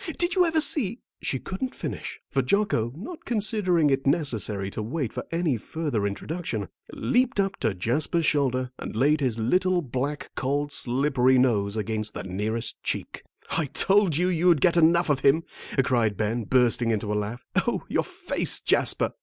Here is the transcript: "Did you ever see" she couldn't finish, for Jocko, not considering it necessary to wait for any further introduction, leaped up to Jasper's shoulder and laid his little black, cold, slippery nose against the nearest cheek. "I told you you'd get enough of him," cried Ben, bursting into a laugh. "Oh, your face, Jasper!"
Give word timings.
"Did 0.17 0.33
you 0.33 0.47
ever 0.47 0.59
see" 0.59 0.97
she 1.21 1.37
couldn't 1.37 1.75
finish, 1.75 2.19
for 2.27 2.41
Jocko, 2.41 2.91
not 2.95 3.23
considering 3.23 3.91
it 3.91 4.07
necessary 4.07 4.71
to 4.71 4.81
wait 4.81 5.13
for 5.13 5.23
any 5.31 5.57
further 5.57 6.07
introduction, 6.07 6.69
leaped 6.91 7.39
up 7.39 7.57
to 7.57 7.75
Jasper's 7.75 8.25
shoulder 8.25 8.71
and 8.79 8.95
laid 8.95 9.21
his 9.21 9.37
little 9.37 9.83
black, 9.83 10.31
cold, 10.33 10.71
slippery 10.71 11.37
nose 11.37 11.77
against 11.77 12.15
the 12.15 12.23
nearest 12.23 12.81
cheek. 12.81 13.21
"I 13.51 13.67
told 13.67 14.17
you 14.17 14.27
you'd 14.27 14.59
get 14.59 14.75
enough 14.75 15.11
of 15.11 15.19
him," 15.19 15.43
cried 15.83 16.17
Ben, 16.17 16.45
bursting 16.45 16.89
into 16.89 17.13
a 17.13 17.13
laugh. 17.13 17.45
"Oh, 17.67 17.83
your 17.87 18.03
face, 18.03 18.59
Jasper!" 18.59 19.11